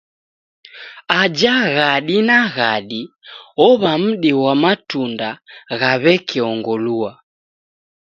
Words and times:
Aja 1.19 1.55
ghadi 1.75 2.17
na 2.27 2.37
ghadi 2.55 3.01
owa 3.67 3.93
mdi 4.03 4.31
ghwa 4.37 4.53
matunda 4.63 5.29
gha 5.79 5.91
weke 6.03 6.39
ongolua. 6.51 7.11